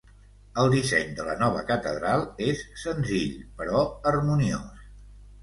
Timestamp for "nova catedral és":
1.41-2.65